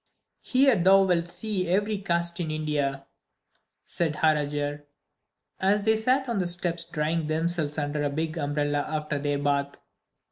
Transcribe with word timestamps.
"Here 0.41 0.75
thou 0.75 1.03
wilt 1.03 1.27
see 1.27 1.67
every 1.69 1.99
caste 1.99 2.39
in 2.39 2.49
India," 2.49 3.05
said 3.85 4.15
Harajar, 4.15 4.85
as 5.59 5.83
they 5.83 5.95
sat 5.95 6.27
on 6.27 6.39
the 6.39 6.47
steps 6.47 6.83
drying 6.85 7.27
themselves 7.27 7.77
under 7.77 8.01
a 8.01 8.09
big 8.09 8.35
umbrella 8.35 8.79
after 8.79 9.19
their 9.19 9.37
bath. 9.37 9.77